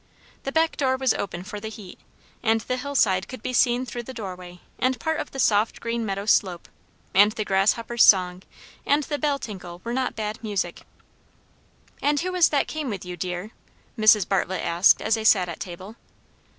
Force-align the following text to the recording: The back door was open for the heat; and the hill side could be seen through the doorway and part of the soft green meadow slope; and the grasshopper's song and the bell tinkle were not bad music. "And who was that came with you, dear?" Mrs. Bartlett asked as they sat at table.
The 0.45 0.51
back 0.51 0.77
door 0.77 0.97
was 0.97 1.13
open 1.13 1.43
for 1.43 1.59
the 1.59 1.67
heat; 1.67 1.99
and 2.41 2.61
the 2.61 2.77
hill 2.77 2.95
side 2.95 3.27
could 3.27 3.43
be 3.43 3.53
seen 3.53 3.85
through 3.85 4.01
the 4.01 4.15
doorway 4.15 4.61
and 4.79 4.99
part 4.99 5.19
of 5.19 5.29
the 5.29 5.37
soft 5.37 5.79
green 5.79 6.03
meadow 6.03 6.25
slope; 6.25 6.67
and 7.13 7.33
the 7.33 7.45
grasshopper's 7.45 8.03
song 8.03 8.41
and 8.83 9.03
the 9.03 9.19
bell 9.19 9.37
tinkle 9.37 9.79
were 9.83 9.93
not 9.93 10.15
bad 10.15 10.39
music. 10.43 10.81
"And 12.01 12.19
who 12.21 12.31
was 12.31 12.49
that 12.49 12.67
came 12.67 12.89
with 12.89 13.05
you, 13.05 13.15
dear?" 13.15 13.51
Mrs. 13.95 14.27
Bartlett 14.27 14.65
asked 14.65 15.03
as 15.03 15.13
they 15.13 15.23
sat 15.23 15.47
at 15.47 15.59
table. 15.59 15.97